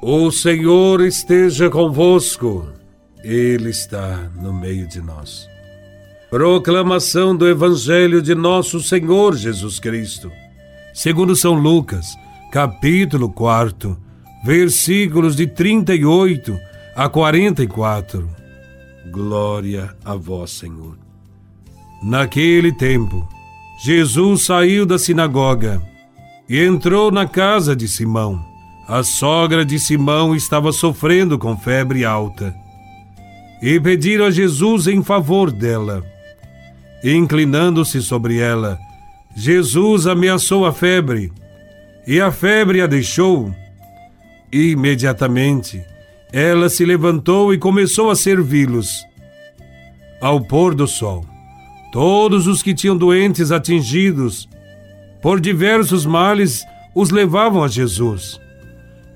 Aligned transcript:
O 0.00 0.30
Senhor 0.30 1.00
esteja 1.00 1.68
convosco, 1.68 2.68
Ele 3.24 3.70
está 3.70 4.30
no 4.40 4.52
meio 4.52 4.86
de 4.86 5.02
nós. 5.02 5.48
Proclamação 6.30 7.36
do 7.36 7.48
Evangelho 7.48 8.22
de 8.22 8.32
Nosso 8.32 8.80
Senhor 8.80 9.34
Jesus 9.34 9.80
Cristo, 9.80 10.30
segundo 10.94 11.34
São 11.34 11.54
Lucas, 11.54 12.16
capítulo 12.52 13.28
4, 13.32 13.98
versículos 14.44 15.34
de 15.34 15.48
38 15.48 16.56
a 16.94 17.08
44. 17.08 18.30
Glória 19.10 19.96
a 20.04 20.14
Vós, 20.14 20.52
Senhor. 20.52 20.96
Naquele 22.04 22.72
tempo, 22.72 23.28
Jesus 23.82 24.44
saiu 24.44 24.86
da 24.86 24.96
sinagoga 24.96 25.82
e 26.48 26.62
entrou 26.62 27.10
na 27.10 27.26
casa 27.26 27.74
de 27.74 27.88
Simão. 27.88 28.47
A 28.88 29.02
sogra 29.02 29.66
de 29.66 29.78
Simão 29.78 30.34
estava 30.34 30.72
sofrendo 30.72 31.38
com 31.38 31.54
febre 31.58 32.06
alta. 32.06 32.56
E 33.60 33.78
pediram 33.78 34.24
a 34.24 34.30
Jesus 34.30 34.86
em 34.86 35.02
favor 35.02 35.52
dela. 35.52 36.02
Inclinando-se 37.04 38.00
sobre 38.00 38.38
ela, 38.38 38.78
Jesus 39.36 40.06
ameaçou 40.06 40.64
a 40.64 40.72
febre, 40.72 41.30
e 42.06 42.18
a 42.18 42.32
febre 42.32 42.80
a 42.80 42.86
deixou. 42.86 43.54
Imediatamente, 44.50 45.84
ela 46.32 46.70
se 46.70 46.82
levantou 46.86 47.52
e 47.52 47.58
começou 47.58 48.10
a 48.10 48.16
servi-los. 48.16 49.04
Ao 50.18 50.40
pôr 50.40 50.74
do 50.74 50.86
sol, 50.86 51.26
todos 51.92 52.46
os 52.46 52.62
que 52.62 52.72
tinham 52.72 52.96
doentes 52.96 53.52
atingidos 53.52 54.48
por 55.20 55.40
diversos 55.40 56.06
males 56.06 56.64
os 56.94 57.10
levavam 57.10 57.62
a 57.62 57.68
Jesus. 57.68 58.40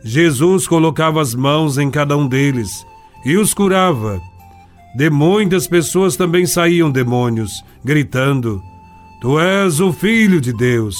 Jesus 0.05 0.67
colocava 0.67 1.21
as 1.21 1.35
mãos 1.35 1.79
em 1.79 1.91
cada 1.91 2.17
um 2.17 2.27
deles 2.27 2.85
e 3.25 3.37
os 3.37 3.55
curava. 3.55 4.21
De 4.97 5.09
muitas 5.09 5.67
pessoas 5.67 6.17
também 6.17 6.45
saíam 6.45 6.91
demônios, 6.91 7.65
gritando: 7.85 8.61
Tu 9.21 9.39
és 9.39 9.81
o 9.81 9.93
Filho 9.93 10.41
de 10.41 10.53
Deus. 10.53 10.97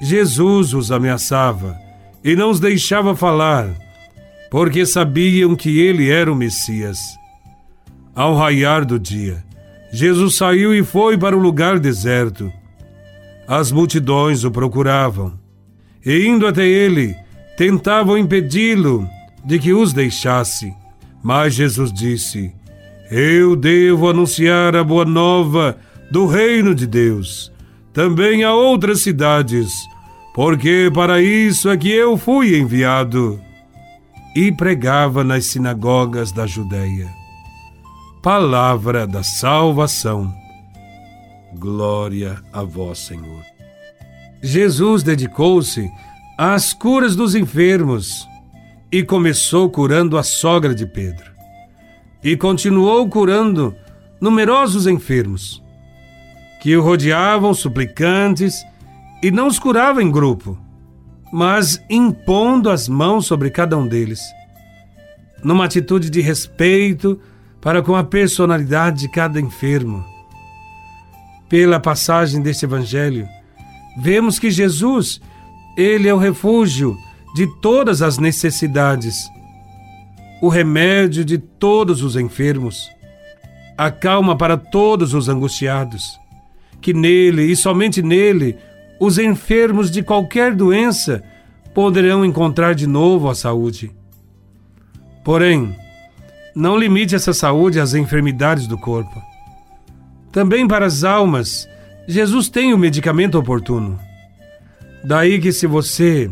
Jesus 0.00 0.72
os 0.72 0.90
ameaçava 0.90 1.76
e 2.24 2.36
não 2.36 2.50
os 2.50 2.60
deixava 2.60 3.14
falar, 3.14 3.68
porque 4.50 4.86
sabiam 4.86 5.54
que 5.54 5.80
ele 5.80 6.10
era 6.10 6.32
o 6.32 6.36
Messias. 6.36 6.98
Ao 8.14 8.34
raiar 8.34 8.84
do 8.84 8.98
dia, 8.98 9.44
Jesus 9.92 10.36
saiu 10.36 10.74
e 10.74 10.84
foi 10.84 11.18
para 11.18 11.36
o 11.36 11.40
lugar 11.40 11.78
deserto. 11.78 12.50
As 13.46 13.72
multidões 13.72 14.44
o 14.44 14.50
procuravam, 14.50 15.38
e 16.04 16.26
indo 16.26 16.46
até 16.46 16.66
ele, 16.66 17.14
tentavam 17.60 18.16
impedi-lo 18.16 19.06
de 19.44 19.58
que 19.58 19.74
os 19.74 19.92
deixasse. 19.92 20.74
Mas 21.22 21.52
Jesus 21.52 21.92
disse: 21.92 22.54
Eu 23.10 23.54
devo 23.54 24.08
anunciar 24.08 24.74
a 24.74 24.82
boa 24.82 25.04
nova 25.04 25.76
do 26.10 26.26
reino 26.26 26.74
de 26.74 26.86
Deus, 26.86 27.52
também 27.92 28.44
a 28.44 28.54
outras 28.54 29.02
cidades, 29.02 29.70
porque 30.34 30.90
para 30.94 31.20
isso 31.20 31.68
é 31.68 31.76
que 31.76 31.90
eu 31.90 32.16
fui 32.16 32.58
enviado. 32.58 33.38
E 34.34 34.50
pregava 34.50 35.22
nas 35.22 35.44
sinagogas 35.44 36.32
da 36.32 36.46
Judéia. 36.46 37.10
Palavra 38.22 39.06
da 39.06 39.22
salvação. 39.22 40.32
Glória 41.58 42.42
a 42.54 42.62
vós, 42.62 43.00
Senhor. 43.00 43.42
Jesus 44.42 45.02
dedicou-se 45.02 45.90
às 46.42 46.72
curas 46.72 47.14
dos 47.14 47.34
enfermos 47.34 48.26
e 48.90 49.02
começou 49.02 49.68
curando 49.68 50.16
a 50.16 50.22
sogra 50.22 50.74
de 50.74 50.86
Pedro. 50.86 51.30
E 52.24 52.34
continuou 52.34 53.06
curando 53.10 53.76
numerosos 54.18 54.86
enfermos, 54.86 55.62
que 56.62 56.74
o 56.74 56.82
rodeavam 56.82 57.52
suplicantes 57.52 58.64
e 59.22 59.30
não 59.30 59.48
os 59.48 59.58
curava 59.58 60.02
em 60.02 60.10
grupo, 60.10 60.58
mas 61.30 61.78
impondo 61.90 62.70
as 62.70 62.88
mãos 62.88 63.26
sobre 63.26 63.50
cada 63.50 63.76
um 63.76 63.86
deles, 63.86 64.22
numa 65.44 65.66
atitude 65.66 66.08
de 66.08 66.22
respeito 66.22 67.20
para 67.60 67.82
com 67.82 67.94
a 67.94 68.02
personalidade 68.02 69.00
de 69.00 69.10
cada 69.10 69.38
enfermo. 69.38 70.02
Pela 71.50 71.78
passagem 71.78 72.40
deste 72.40 72.64
evangelho, 72.64 73.28
vemos 73.98 74.38
que 74.38 74.50
Jesus 74.50 75.20
ele 75.76 76.08
é 76.08 76.14
o 76.14 76.18
refúgio 76.18 76.96
de 77.34 77.46
todas 77.60 78.02
as 78.02 78.18
necessidades, 78.18 79.28
o 80.42 80.48
remédio 80.48 81.24
de 81.24 81.38
todos 81.38 82.02
os 82.02 82.16
enfermos, 82.16 82.90
a 83.76 83.90
calma 83.90 84.36
para 84.36 84.56
todos 84.56 85.14
os 85.14 85.28
angustiados. 85.28 86.18
Que 86.80 86.94
nele 86.94 87.42
e 87.42 87.54
somente 87.54 88.02
nele 88.02 88.56
os 88.98 89.18
enfermos 89.18 89.90
de 89.90 90.02
qualquer 90.02 90.54
doença 90.54 91.22
poderão 91.74 92.24
encontrar 92.24 92.74
de 92.74 92.86
novo 92.86 93.28
a 93.28 93.34
saúde. 93.34 93.90
Porém, 95.24 95.74
não 96.54 96.76
limite 96.76 97.14
essa 97.14 97.32
saúde 97.32 97.78
às 97.78 97.94
enfermidades 97.94 98.66
do 98.66 98.76
corpo. 98.76 99.22
Também 100.32 100.66
para 100.66 100.86
as 100.86 101.04
almas, 101.04 101.68
Jesus 102.06 102.48
tem 102.48 102.72
o 102.72 102.78
medicamento 102.78 103.38
oportuno. 103.38 103.98
Daí 105.02 105.40
que 105.40 105.52
se 105.52 105.66
você 105.66 106.30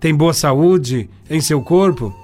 tem 0.00 0.14
boa 0.14 0.32
saúde 0.32 1.08
em 1.28 1.40
seu 1.40 1.60
corpo, 1.60 2.14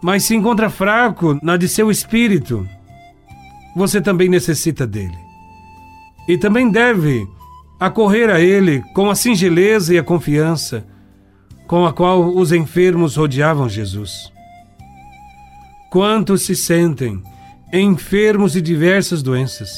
mas 0.00 0.24
se 0.24 0.34
encontra 0.34 0.70
fraco 0.70 1.38
na 1.42 1.56
de 1.56 1.68
seu 1.68 1.90
espírito, 1.90 2.66
você 3.74 4.00
também 4.00 4.28
necessita 4.28 4.86
dele. 4.86 5.18
E 6.26 6.38
também 6.38 6.70
deve 6.70 7.26
acorrer 7.78 8.30
a 8.30 8.40
ele 8.40 8.82
com 8.94 9.10
a 9.10 9.14
singeleza 9.14 9.94
e 9.94 9.98
a 9.98 10.02
confiança 10.02 10.86
com 11.66 11.86
a 11.86 11.92
qual 11.92 12.34
os 12.34 12.50
enfermos 12.50 13.16
rodeavam 13.16 13.68
Jesus. 13.68 14.32
Quantos 15.90 16.42
se 16.42 16.56
sentem 16.56 17.22
enfermos 17.72 18.52
de 18.52 18.62
diversas 18.62 19.22
doenças, 19.22 19.70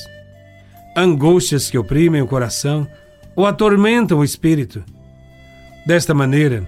angústias 0.96 1.68
que 1.68 1.78
oprimem 1.78 2.22
o 2.22 2.26
coração 2.26 2.86
ou 3.34 3.46
atormentam 3.46 4.18
o 4.18 4.24
espírito 4.24 4.84
Desta 5.90 6.14
maneira, 6.14 6.64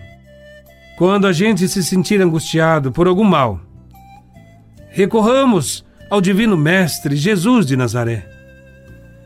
quando 0.98 1.28
a 1.28 1.32
gente 1.32 1.68
se 1.68 1.84
sentir 1.84 2.20
angustiado 2.20 2.90
por 2.90 3.06
algum 3.06 3.22
mal, 3.22 3.60
recorramos 4.90 5.84
ao 6.10 6.20
Divino 6.20 6.56
Mestre 6.56 7.14
Jesus 7.14 7.64
de 7.64 7.76
Nazaré, 7.76 8.28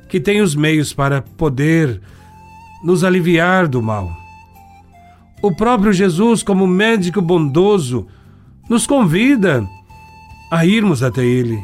que 0.06 0.20
tem 0.20 0.42
os 0.42 0.54
meios 0.54 0.92
para 0.92 1.22
poder 1.22 1.98
nos 2.84 3.04
aliviar 3.04 3.66
do 3.66 3.80
mal. 3.80 4.14
O 5.40 5.50
próprio 5.56 5.94
Jesus, 5.94 6.42
como 6.42 6.66
médico 6.66 7.22
bondoso, 7.22 8.06
nos 8.68 8.86
convida 8.86 9.66
a 10.50 10.66
irmos 10.66 11.02
até 11.02 11.24
Ele. 11.24 11.58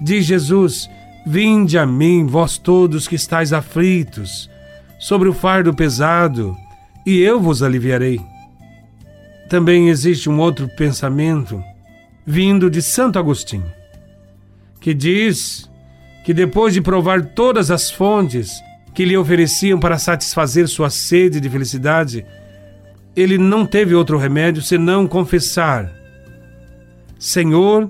Diz 0.00 0.24
Jesus: 0.24 0.88
Vinde 1.26 1.76
a 1.78 1.84
mim, 1.84 2.26
vós 2.26 2.58
todos 2.58 3.08
que 3.08 3.16
estáis 3.16 3.52
aflitos, 3.52 4.48
sobre 5.00 5.28
o 5.28 5.34
fardo 5.34 5.74
pesado 5.74 6.56
e 7.08 7.22
eu 7.22 7.40
vos 7.40 7.62
aliviarei. 7.62 8.20
Também 9.48 9.88
existe 9.88 10.28
um 10.28 10.38
outro 10.38 10.68
pensamento 10.68 11.64
vindo 12.26 12.68
de 12.68 12.82
Santo 12.82 13.18
Agostinho, 13.18 13.72
que 14.78 14.92
diz 14.92 15.70
que 16.22 16.34
depois 16.34 16.74
de 16.74 16.82
provar 16.82 17.24
todas 17.30 17.70
as 17.70 17.90
fontes 17.90 18.62
que 18.94 19.06
lhe 19.06 19.16
ofereciam 19.16 19.80
para 19.80 19.96
satisfazer 19.96 20.68
sua 20.68 20.90
sede 20.90 21.40
de 21.40 21.48
felicidade, 21.48 22.26
ele 23.16 23.38
não 23.38 23.64
teve 23.64 23.94
outro 23.94 24.18
remédio 24.18 24.60
senão 24.60 25.06
confessar: 25.06 25.90
Senhor, 27.18 27.88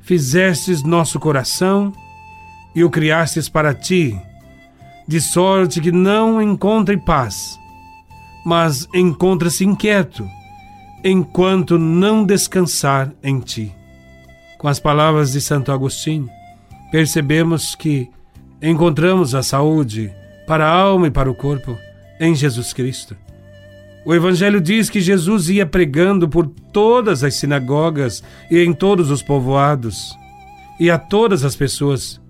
fizestes 0.00 0.82
nosso 0.82 1.20
coração 1.20 1.92
e 2.74 2.82
o 2.82 2.88
criastes 2.88 3.46
para 3.46 3.74
ti, 3.74 4.18
de 5.06 5.20
sorte 5.20 5.82
que 5.82 5.92
não 5.92 6.40
encontre 6.40 6.96
paz 6.96 7.62
mas 8.44 8.88
encontra-se 8.94 9.64
inquieto 9.64 10.28
enquanto 11.02 11.78
não 11.78 12.24
descansar 12.24 13.12
em 13.22 13.40
ti. 13.40 13.74
Com 14.58 14.68
as 14.68 14.80
palavras 14.80 15.32
de 15.32 15.40
Santo 15.40 15.70
Agostinho, 15.70 16.28
percebemos 16.90 17.74
que 17.74 18.08
encontramos 18.62 19.34
a 19.34 19.42
saúde 19.42 20.12
para 20.46 20.66
a 20.66 20.70
alma 20.70 21.08
e 21.08 21.10
para 21.10 21.30
o 21.30 21.34
corpo 21.34 21.76
em 22.18 22.34
Jesus 22.34 22.72
Cristo. 22.72 23.16
O 24.06 24.14
Evangelho 24.14 24.60
diz 24.60 24.90
que 24.90 25.00
Jesus 25.00 25.48
ia 25.48 25.64
pregando 25.64 26.28
por 26.28 26.46
todas 26.46 27.24
as 27.24 27.34
sinagogas 27.34 28.22
e 28.50 28.58
em 28.58 28.72
todos 28.72 29.10
os 29.10 29.22
povoados 29.22 30.14
e 30.78 30.90
a 30.90 30.98
todas 30.98 31.44
as 31.44 31.56
pessoas. 31.56 32.20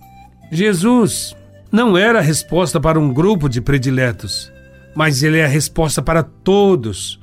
Jesus 0.51 1.37
não 1.73 1.99
era 1.99 2.21
a 2.21 2.23
resposta 2.23 2.81
para 2.81 2.99
um 2.99 3.13
grupo 3.13 3.49
de 3.49 3.61
prediletos, 3.61 4.53
mas 4.95 5.23
Ele 5.23 5.39
é 5.39 5.45
a 5.45 5.49
resposta 5.49 6.03
para 6.03 6.23
todos. 6.23 7.21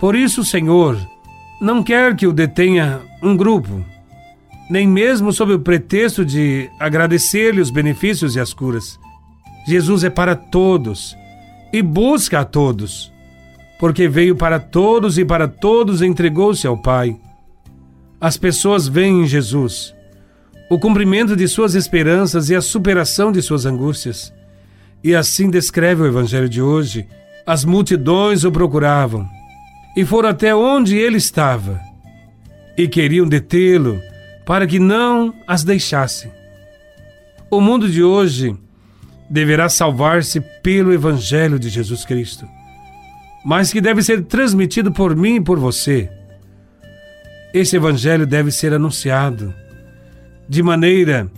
Por 0.00 0.14
isso, 0.14 0.44
Senhor, 0.44 0.98
não 1.60 1.82
quer 1.82 2.16
que 2.16 2.26
o 2.26 2.32
detenha 2.32 3.00
um 3.22 3.36
grupo, 3.36 3.84
nem 4.68 4.86
mesmo 4.86 5.32
sob 5.32 5.52
o 5.52 5.60
pretexto 5.60 6.24
de 6.24 6.70
agradecer-lhe 6.78 7.60
os 7.60 7.70
benefícios 7.70 8.34
e 8.34 8.40
as 8.40 8.52
curas. 8.52 8.98
Jesus 9.66 10.02
é 10.02 10.10
para 10.10 10.34
todos 10.34 11.16
e 11.72 11.82
busca 11.82 12.40
a 12.40 12.44
todos, 12.44 13.12
porque 13.78 14.08
veio 14.08 14.34
para 14.34 14.58
todos 14.58 15.18
e 15.18 15.24
para 15.24 15.46
todos 15.46 16.02
entregou-se 16.02 16.66
ao 16.66 16.76
Pai. 16.76 17.16
As 18.20 18.36
pessoas 18.36 18.88
veem 18.88 19.22
em 19.22 19.26
Jesus 19.26 19.94
o 20.70 20.78
cumprimento 20.78 21.36
de 21.36 21.46
suas 21.46 21.74
esperanças 21.74 22.48
e 22.48 22.54
a 22.54 22.62
superação 22.62 23.30
de 23.30 23.42
suas 23.42 23.66
angústias. 23.66 24.32
E 25.02 25.14
assim 25.14 25.50
descreve 25.50 26.02
o 26.02 26.06
Evangelho 26.06 26.48
de 26.48 26.62
hoje. 26.62 27.06
As 27.44 27.64
multidões 27.64 28.44
o 28.44 28.52
procuravam 28.52 29.28
e 29.96 30.04
foram 30.04 30.28
até 30.28 30.54
onde 30.54 30.96
ele 30.96 31.16
estava 31.16 31.80
e 32.76 32.86
queriam 32.86 33.26
detê-lo 33.26 34.00
para 34.46 34.66
que 34.66 34.78
não 34.78 35.34
as 35.46 35.64
deixasse. 35.64 36.30
O 37.50 37.60
mundo 37.60 37.88
de 37.88 38.02
hoje 38.02 38.56
deverá 39.28 39.68
salvar-se 39.68 40.40
pelo 40.62 40.92
Evangelho 40.92 41.58
de 41.58 41.68
Jesus 41.68 42.04
Cristo, 42.04 42.46
mas 43.44 43.72
que 43.72 43.80
deve 43.80 44.02
ser 44.02 44.24
transmitido 44.24 44.92
por 44.92 45.16
mim 45.16 45.36
e 45.36 45.40
por 45.40 45.58
você. 45.58 46.08
Esse 47.52 47.76
Evangelho 47.76 48.26
deve 48.26 48.50
ser 48.50 48.72
anunciado, 48.72 49.52
de 50.48 50.62
maneira 50.62 51.30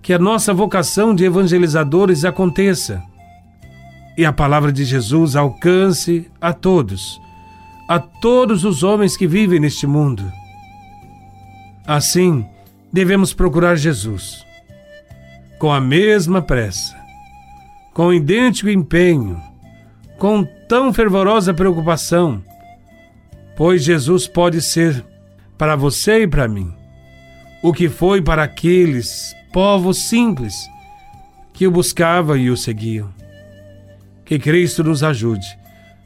que 0.00 0.12
a 0.12 0.18
nossa 0.18 0.54
vocação 0.54 1.14
de 1.14 1.24
evangelizadores 1.24 2.24
aconteça 2.24 3.02
e 4.18 4.26
a 4.26 4.32
palavra 4.32 4.72
de 4.72 4.84
Jesus 4.84 5.36
alcance 5.36 6.28
a 6.40 6.52
todos, 6.52 7.20
a 7.88 8.00
todos 8.00 8.64
os 8.64 8.82
homens 8.82 9.16
que 9.16 9.28
vivem 9.28 9.60
neste 9.60 9.86
mundo. 9.86 10.28
Assim, 11.86 12.44
devemos 12.92 13.32
procurar 13.32 13.76
Jesus 13.76 14.44
com 15.60 15.72
a 15.72 15.80
mesma 15.80 16.42
pressa, 16.42 16.96
com 17.94 18.12
idêntico 18.12 18.68
empenho, 18.68 19.40
com 20.18 20.44
tão 20.68 20.92
fervorosa 20.92 21.54
preocupação, 21.54 22.42
pois 23.56 23.84
Jesus 23.84 24.26
pode 24.26 24.60
ser 24.60 25.04
para 25.56 25.76
você 25.76 26.24
e 26.24 26.26
para 26.26 26.48
mim 26.48 26.74
o 27.62 27.72
que 27.72 27.88
foi 27.88 28.20
para 28.20 28.42
aqueles 28.42 29.32
povos 29.52 30.08
simples 30.08 30.68
que 31.52 31.68
o 31.68 31.70
buscavam 31.70 32.36
e 32.36 32.50
o 32.50 32.56
seguiam. 32.56 33.16
Que 34.28 34.38
Cristo 34.38 34.84
nos 34.84 35.02
ajude 35.02 35.58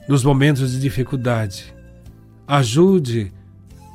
nos 0.08 0.22
momentos 0.22 0.70
de 0.70 0.78
dificuldade. 0.78 1.74
Ajude 2.46 3.32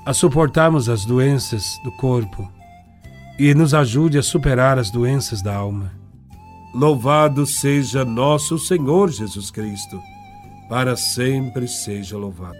a 0.05 0.13
suportarmos 0.13 0.89
as 0.89 1.05
doenças 1.05 1.63
do 1.81 1.93
corpo 1.93 2.51
e 3.39 3.53
nos 3.53 3.73
ajude 3.73 4.17
a 4.17 4.21
superar 4.21 4.77
as 4.77 4.91
doenças 4.91 5.41
da 5.41 5.55
alma. 5.55 5.93
Louvado 6.75 7.45
seja 7.45 8.03
nosso 8.03 8.59
Senhor 8.59 9.09
Jesus 9.09 9.49
Cristo, 9.49 9.97
para 10.67 10.97
sempre 10.97 11.65
seja 11.65 12.17
louvado. 12.17 12.57